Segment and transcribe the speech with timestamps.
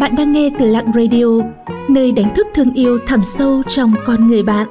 [0.00, 1.24] Bạn đang nghe từ Lặng Radio,
[1.88, 4.68] nơi đánh thức thương yêu thẳm sâu trong con người bạn.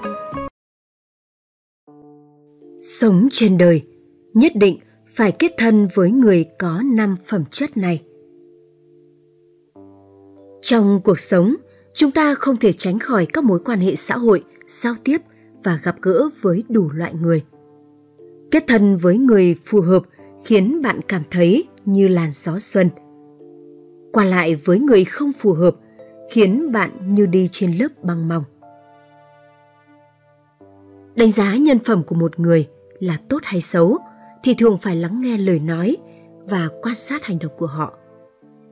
[2.79, 3.81] Sống trên đời,
[4.33, 8.03] nhất định phải kết thân với người có năm phẩm chất này.
[10.61, 11.55] Trong cuộc sống,
[11.93, 15.17] chúng ta không thể tránh khỏi các mối quan hệ xã hội, giao tiếp
[15.63, 17.43] và gặp gỡ với đủ loại người.
[18.51, 20.03] Kết thân với người phù hợp
[20.43, 22.89] khiến bạn cảm thấy như làn gió xuân.
[24.17, 25.75] Qua lại với người không phù hợp
[26.29, 28.43] khiến bạn như đi trên lớp băng mỏng.
[31.15, 32.67] Đánh giá nhân phẩm của một người
[32.99, 33.97] là tốt hay xấu
[34.43, 35.97] thì thường phải lắng nghe lời nói
[36.49, 37.93] và quan sát hành động của họ.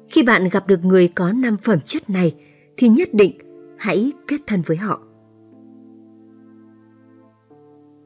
[0.10, 2.36] Khi bạn gặp được người có năm phẩm chất này
[2.78, 3.38] thì nhất định
[3.78, 5.02] hãy kết thân với họ.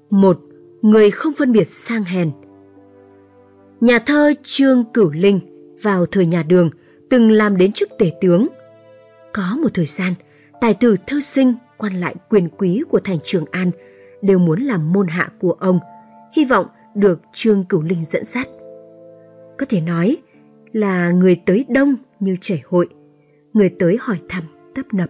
[0.10, 0.40] Một,
[0.82, 2.32] người không phân biệt sang hèn.
[3.82, 5.40] Nhà thơ Trương Cửu Linh
[5.82, 6.70] vào thời nhà Đường
[7.10, 8.48] từng làm đến chức tể tướng.
[9.34, 10.14] Có một thời gian,
[10.62, 13.72] tài tử thư sinh quan lại quyền quý của thành Trường An
[14.22, 15.80] đều muốn làm môn hạ của ông,
[16.34, 18.48] hy vọng được Trương Cửu Linh dẫn dắt.
[19.58, 20.18] Có thể nói
[20.74, 22.88] là người tới đông như chảy hội,
[23.54, 24.44] người tới hỏi thăm
[24.76, 25.10] tấp nập.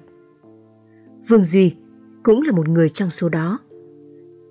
[1.28, 1.75] Vương Duy
[2.23, 3.59] cũng là một người trong số đó.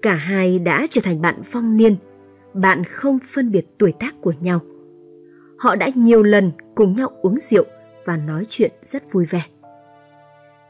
[0.03, 1.97] Cả hai đã trở thành bạn phong niên,
[2.55, 4.61] bạn không phân biệt tuổi tác của nhau.
[5.59, 7.65] Họ đã nhiều lần cùng nhau uống rượu
[8.05, 9.43] và nói chuyện rất vui vẻ.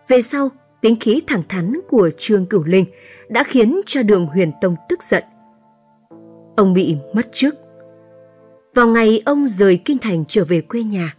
[0.08, 0.48] Về sau,
[0.80, 2.84] tính khí thẳng thắn của Trương Cửu Linh
[3.28, 5.24] đã khiến cho đường huyền tông tức giận.
[6.56, 7.54] Ông bị mất chức.
[8.74, 11.16] Vào ngày ông rời kinh thành trở về quê nhà,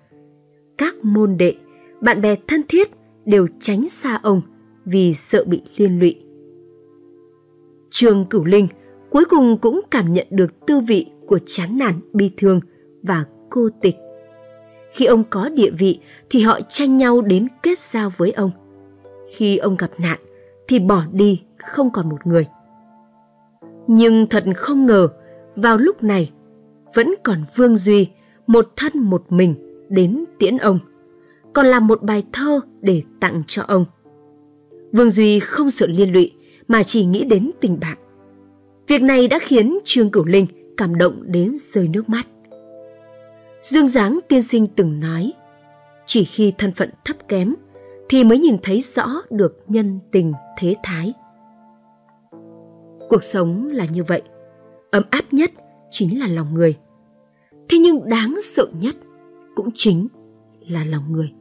[0.77, 1.53] các môn đệ,
[2.01, 2.89] bạn bè thân thiết
[3.25, 4.41] đều tránh xa ông
[4.85, 6.15] vì sợ bị liên lụy.
[7.89, 8.67] Trương Cửu Linh
[9.09, 12.59] cuối cùng cũng cảm nhận được tư vị của chán nản bi thương
[13.03, 13.95] và cô tịch.
[14.91, 18.51] Khi ông có địa vị thì họ tranh nhau đến kết giao với ông.
[19.35, 20.19] Khi ông gặp nạn
[20.67, 22.47] thì bỏ đi không còn một người.
[23.87, 25.07] Nhưng thật không ngờ,
[25.55, 26.31] vào lúc này
[26.95, 28.07] vẫn còn Vương Duy,
[28.47, 29.55] một thân một mình
[29.89, 30.79] đến tiễn ông,
[31.53, 33.85] còn làm một bài thơ để tặng cho ông.
[34.91, 36.31] Vương Duy không sợ liên lụy
[36.67, 37.97] mà chỉ nghĩ đến tình bạn.
[38.87, 40.45] Việc này đã khiến Trương Cửu Linh
[40.77, 42.27] cảm động đến rơi nước mắt.
[43.61, 45.33] Dương Giáng tiên sinh từng nói,
[46.05, 47.55] chỉ khi thân phận thấp kém
[48.09, 51.13] thì mới nhìn thấy rõ được nhân tình thế thái.
[53.09, 54.21] Cuộc sống là như vậy,
[54.91, 55.51] ấm áp nhất
[55.91, 56.77] chính là lòng người.
[57.69, 58.95] Thế nhưng đáng sợ nhất
[59.55, 60.07] cũng chính
[60.67, 61.31] là lòng người.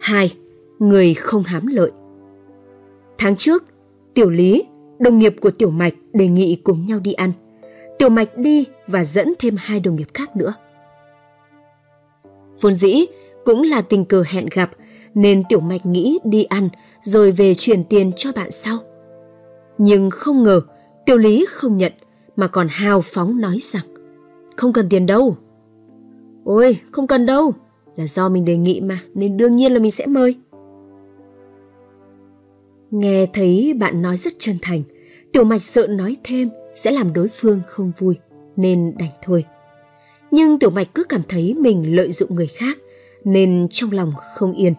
[0.00, 0.34] Hai,
[0.78, 1.90] người không hám lợi.
[3.18, 3.64] Tháng trước,
[4.14, 4.62] Tiểu Lý,
[4.98, 7.32] đồng nghiệp của Tiểu Mạch đề nghị cùng nhau đi ăn–
[8.00, 10.54] Tiểu Mạch đi và dẫn thêm hai đồng nghiệp khác nữa.
[12.60, 13.04] Vốn dĩ
[13.44, 14.70] cũng là tình cờ hẹn gặp
[15.14, 16.68] nên Tiểu Mạch nghĩ đi ăn
[17.02, 18.78] rồi về chuyển tiền cho bạn sau.
[19.78, 20.60] Nhưng không ngờ
[21.06, 21.92] Tiểu Lý không nhận
[22.36, 23.86] mà còn hào phóng nói rằng
[24.56, 25.36] không cần tiền đâu.
[26.44, 27.52] Ôi, không cần đâu,
[27.96, 30.34] là do mình đề nghị mà nên đương nhiên là mình sẽ mời.
[32.90, 34.82] Nghe thấy bạn nói rất chân thành,
[35.32, 38.18] Tiểu Mạch sợ nói thêm sẽ làm đối phương không vui
[38.56, 39.44] nên đành thôi.
[40.30, 42.78] Nhưng Tiểu Mạch cứ cảm thấy mình lợi dụng người khác
[43.24, 44.74] nên trong lòng không yên.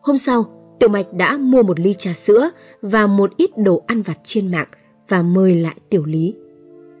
[0.00, 0.44] Hôm sau,
[0.80, 2.50] Tiểu Mạch đã mua một ly trà sữa
[2.82, 4.68] và một ít đồ ăn vặt trên mạng
[5.08, 6.34] và mời lại Tiểu Lý.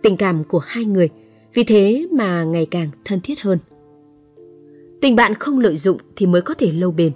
[0.02, 1.08] Tình cảm của hai người
[1.54, 3.58] vì thế mà ngày càng thân thiết hơn.
[5.00, 7.12] Tình bạn không lợi dụng thì mới có thể lâu bền.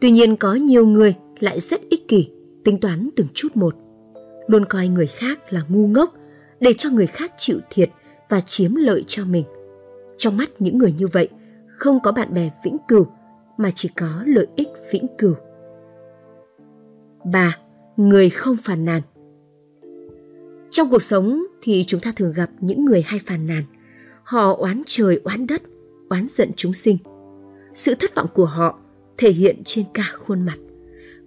[0.00, 2.28] Tuy nhiên có nhiều người lại rất ích kỷ,
[2.64, 3.74] tính toán từng chút một
[4.46, 6.14] luôn coi người khác là ngu ngốc
[6.60, 7.90] để cho người khác chịu thiệt
[8.28, 9.44] và chiếm lợi cho mình.
[10.16, 11.28] Trong mắt những người như vậy,
[11.68, 13.06] không có bạn bè vĩnh cửu
[13.56, 15.34] mà chỉ có lợi ích vĩnh cửu.
[17.24, 17.58] 3.
[17.96, 19.02] Người không phàn nàn
[20.70, 23.64] Trong cuộc sống thì chúng ta thường gặp những người hay phàn nàn.
[24.22, 25.62] Họ oán trời oán đất,
[26.08, 26.98] oán giận chúng sinh.
[27.74, 28.78] Sự thất vọng của họ
[29.18, 30.56] thể hiện trên cả khuôn mặt.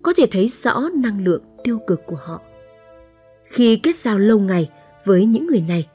[0.02, 2.42] Có thể thấy rõ năng lượng tiêu cực của họ.
[3.46, 4.70] Khi kết giao lâu ngày
[5.06, 5.88] với những người này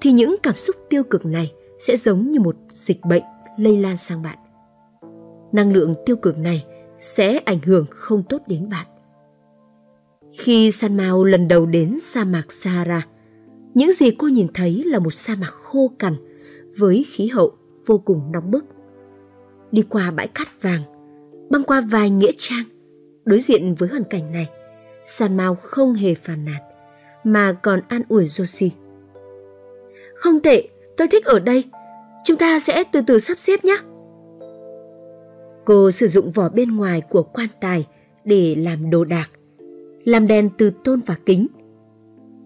[0.00, 3.22] thì những cảm xúc tiêu cực này sẽ giống như một dịch bệnh
[3.56, 4.38] lây lan sang bạn.
[5.52, 6.64] Năng lượng tiêu cực này
[6.98, 8.86] sẽ ảnh hưởng không tốt đến bạn.
[10.38, 13.06] Khi San Mao lần đầu đến sa mạc Sahara,
[13.74, 16.14] những gì cô nhìn thấy là một sa mạc khô cằn
[16.76, 17.52] với khí hậu
[17.86, 18.64] vô cùng nóng bức.
[19.72, 20.82] Đi qua bãi cát vàng,
[21.50, 22.64] băng qua vài nghĩa trang,
[23.24, 24.48] đối diện với hoàn cảnh này,
[25.06, 26.67] San Mao không hề phàn nàn
[27.32, 28.70] mà còn an ủi Josie.
[30.14, 31.64] Không tệ, tôi thích ở đây.
[32.24, 33.78] Chúng ta sẽ từ từ sắp xếp nhé.
[35.64, 37.86] Cô sử dụng vỏ bên ngoài của quan tài
[38.24, 39.30] để làm đồ đạc,
[40.04, 41.46] làm đèn từ tôn và kính.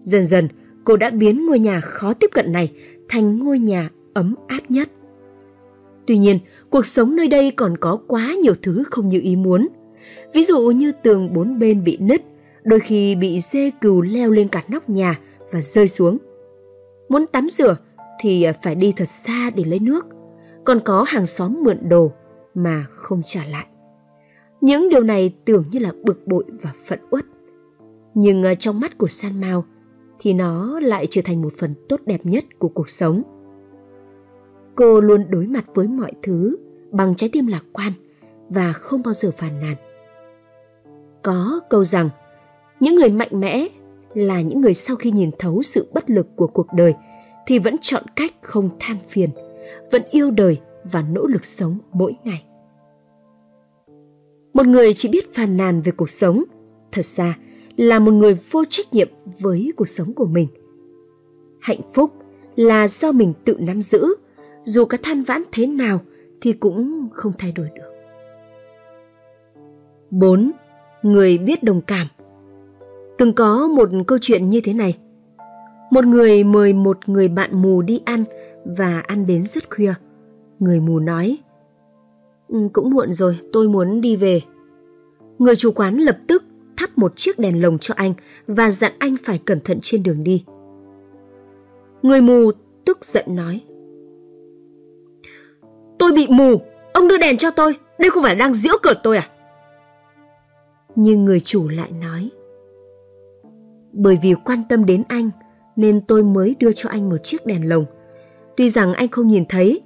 [0.01, 0.47] Dần dần,
[0.83, 2.71] cô đã biến ngôi nhà khó tiếp cận này
[3.09, 4.89] thành ngôi nhà ấm áp nhất.
[6.07, 6.39] Tuy nhiên,
[6.69, 9.67] cuộc sống nơi đây còn có quá nhiều thứ không như ý muốn.
[10.33, 12.21] Ví dụ như tường bốn bên bị nứt,
[12.63, 15.19] đôi khi bị dê cừu leo lên cả nóc nhà
[15.51, 16.17] và rơi xuống.
[17.09, 17.75] Muốn tắm rửa
[18.19, 20.05] thì phải đi thật xa để lấy nước.
[20.65, 22.11] Còn có hàng xóm mượn đồ
[22.53, 23.65] mà không trả lại.
[24.61, 27.25] Những điều này tưởng như là bực bội và phận uất.
[28.13, 29.65] Nhưng ờ, trong mắt của San Mao
[30.19, 33.21] thì nó lại trở thành một phần tốt đẹp nhất của cuộc sống.
[34.75, 36.55] Cô luôn đối mặt với mọi thứ
[36.91, 37.91] bằng trái tim lạc quan
[38.49, 39.75] và không bao giờ phàn nàn.
[41.23, 42.09] Có câu rằng,
[42.83, 43.67] những người mạnh mẽ
[44.13, 46.93] là những người sau khi nhìn thấu sự bất lực của cuộc đời
[47.47, 49.29] thì vẫn chọn cách không than phiền,
[49.91, 50.59] vẫn yêu đời
[50.91, 52.43] và nỗ lực sống mỗi ngày.
[54.53, 56.43] Một người chỉ biết phàn nàn về cuộc sống,
[56.91, 57.37] thật ra
[57.77, 59.09] là một người vô trách nhiệm
[59.39, 60.47] với cuộc sống của mình.
[61.61, 62.11] Hạnh phúc
[62.55, 64.15] là do mình tự nắm giữ,
[64.63, 65.99] dù có than vãn thế nào
[66.41, 67.91] thì cũng không thay đổi được.
[70.11, 70.51] 4.
[71.03, 72.07] Người biết đồng cảm
[73.17, 74.97] Từng có một câu chuyện như thế này.
[75.91, 78.23] Một người mời một người bạn mù đi ăn
[78.65, 79.93] và ăn đến rất khuya.
[80.59, 81.37] Người mù nói,
[82.47, 84.41] ừ, cũng muộn rồi, tôi muốn đi về.
[85.39, 86.43] Người chủ quán lập tức
[86.77, 88.13] thắp một chiếc đèn lồng cho anh
[88.47, 90.45] và dặn anh phải cẩn thận trên đường đi.
[92.01, 92.51] Người mù
[92.85, 93.61] tức giận nói,
[95.99, 96.61] Tôi bị mù,
[96.93, 99.29] ông đưa đèn cho tôi, đây không phải đang giễu cợt tôi à?
[100.95, 102.29] Nhưng người chủ lại nói,
[103.93, 105.29] bởi vì quan tâm đến anh
[105.75, 107.85] nên tôi mới đưa cho anh một chiếc đèn lồng.
[108.57, 109.81] Tuy rằng anh không nhìn thấy,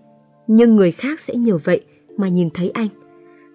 [0.47, 1.81] nhưng người khác sẽ nhờ vậy
[2.17, 2.87] mà nhìn thấy anh.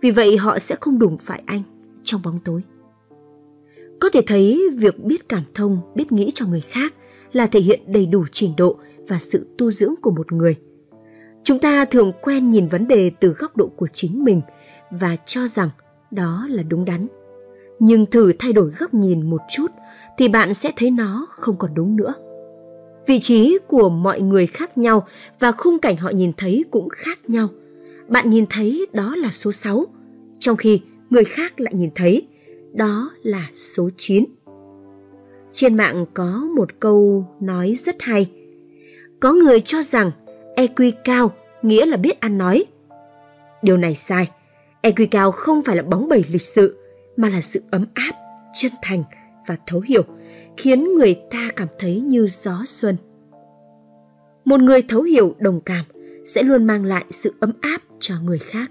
[0.00, 1.62] Vì vậy họ sẽ không đụng phải anh
[2.04, 2.62] trong bóng tối.
[4.00, 6.94] Có thể thấy việc biết cảm thông, biết nghĩ cho người khác
[7.32, 8.76] là thể hiện đầy đủ trình độ
[9.08, 10.56] và sự tu dưỡng của một người.
[11.44, 14.40] Chúng ta thường quen nhìn vấn đề từ góc độ của chính mình
[14.90, 15.69] và cho rằng
[16.10, 17.06] đó là đúng đắn.
[17.78, 19.66] Nhưng thử thay đổi góc nhìn một chút
[20.19, 22.14] thì bạn sẽ thấy nó không còn đúng nữa.
[23.06, 25.06] Vị trí của mọi người khác nhau
[25.40, 27.48] và khung cảnh họ nhìn thấy cũng khác nhau.
[28.08, 29.86] Bạn nhìn thấy đó là số 6,
[30.38, 30.80] trong khi
[31.10, 32.26] người khác lại nhìn thấy
[32.72, 34.24] đó là số 9.
[35.52, 38.30] Trên mạng có một câu nói rất hay.
[39.20, 40.10] Có người cho rằng
[40.56, 41.32] EQ cao
[41.62, 42.64] nghĩa là biết ăn nói.
[43.62, 44.30] Điều này sai.
[44.82, 46.78] EQ cao không phải là bóng bẩy lịch sự,
[47.17, 48.12] mà là sự ấm áp,
[48.55, 49.03] chân thành
[49.47, 50.03] và thấu hiểu,
[50.56, 52.97] khiến người ta cảm thấy như gió xuân.
[54.44, 55.85] Một người thấu hiểu đồng cảm
[56.26, 58.70] sẽ luôn mang lại sự ấm áp cho người khác.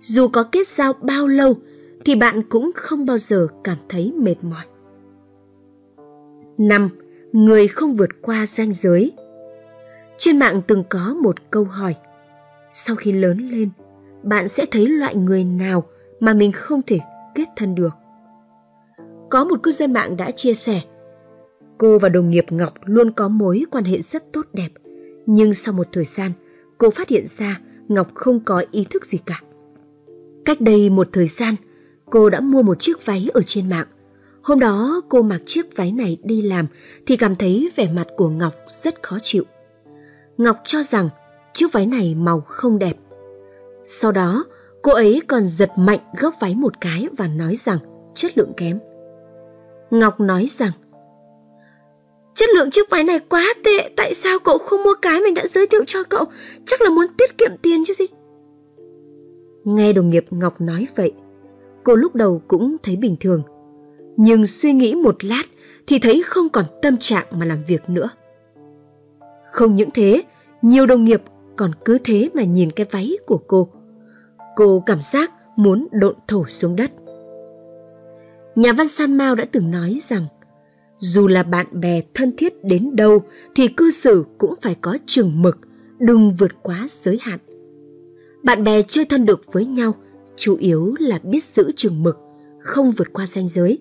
[0.00, 1.56] Dù có kết giao bao lâu
[2.04, 4.64] thì bạn cũng không bao giờ cảm thấy mệt mỏi.
[6.58, 6.90] 5.
[7.32, 9.12] Người không vượt qua ranh giới
[10.18, 11.96] Trên mạng từng có một câu hỏi
[12.72, 13.70] Sau khi lớn lên,
[14.22, 15.84] bạn sẽ thấy loại người nào
[16.20, 16.98] mà mình không thể
[17.34, 17.94] kết thân được?
[19.30, 20.80] Có một cư dân mạng đã chia sẻ
[21.78, 24.68] Cô và đồng nghiệp Ngọc luôn có mối quan hệ rất tốt đẹp
[25.26, 26.32] Nhưng sau một thời gian,
[26.78, 29.40] cô phát hiện ra Ngọc không có ý thức gì cả.
[30.44, 31.54] Cách đây một thời gian,
[32.10, 33.86] cô đã mua một chiếc váy ở trên mạng.
[34.42, 36.66] Hôm đó cô mặc chiếc váy này đi làm
[37.06, 39.44] thì cảm thấy vẻ mặt của Ngọc rất khó chịu.
[40.38, 41.08] Ngọc cho rằng
[41.54, 42.96] chiếc váy này màu không đẹp.
[43.84, 44.44] Sau đó,
[44.82, 47.78] cô ấy còn giật mạnh góc váy một cái và nói rằng
[48.14, 48.78] chất lượng kém.
[49.90, 50.70] Ngọc nói rằng
[52.34, 55.46] Chất lượng chiếc váy này quá tệ, tại sao cậu không mua cái mình đã
[55.46, 56.24] giới thiệu cho cậu?
[56.66, 58.04] Chắc là muốn tiết kiệm tiền chứ gì?
[59.64, 61.12] Nghe đồng nghiệp Ngọc nói vậy,
[61.84, 63.42] cô lúc đầu cũng thấy bình thường.
[64.16, 65.42] Nhưng suy nghĩ một lát
[65.86, 68.10] thì thấy không còn tâm trạng mà làm việc nữa.
[69.52, 70.22] Không những thế,
[70.62, 71.22] nhiều đồng nghiệp
[71.56, 73.68] còn cứ thế mà nhìn cái váy của cô.
[74.56, 76.90] Cô cảm giác muốn độn thổ xuống đất.
[78.54, 80.26] Nhà văn San Mao đã từng nói rằng
[80.98, 83.22] dù là bạn bè thân thiết đến đâu
[83.54, 85.58] thì cư xử cũng phải có chừng mực,
[85.98, 87.38] đừng vượt quá giới hạn.
[88.42, 89.94] Bạn bè chơi thân được với nhau
[90.36, 92.18] chủ yếu là biết giữ chừng mực,
[92.60, 93.78] không vượt qua ranh giới,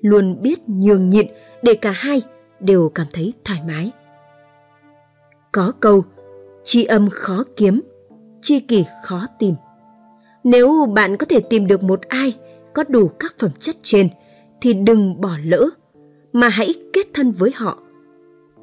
[0.00, 1.26] luôn biết nhường nhịn
[1.62, 2.22] để cả hai
[2.60, 3.92] đều cảm thấy thoải mái.
[5.52, 6.04] Có câu,
[6.64, 7.80] tri âm khó kiếm,
[8.42, 9.54] tri kỷ khó tìm.
[10.48, 12.34] Nếu bạn có thể tìm được một ai
[12.74, 14.08] có đủ các phẩm chất trên,
[14.60, 15.70] thì đừng bỏ lỡ,
[16.32, 17.78] mà hãy kết thân với họ.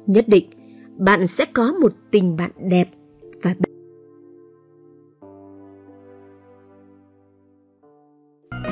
[0.06, 0.50] Nhất định,
[0.98, 2.88] bạn sẽ có một tình bạn đẹp
[3.42, 3.54] và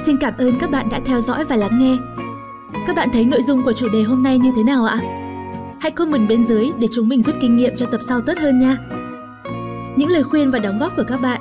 [0.06, 1.97] Xin cảm ơn các bạn đã theo dõi và lắng nghe.
[2.87, 5.00] Các bạn thấy nội dung của chủ đề hôm nay như thế nào ạ?
[5.80, 8.59] Hãy comment bên dưới để chúng mình rút kinh nghiệm cho tập sau tốt hơn
[8.59, 8.78] nha.
[9.97, 11.40] Những lời khuyên và đóng góp của các bạn